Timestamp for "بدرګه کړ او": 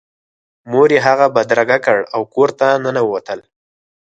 1.35-2.21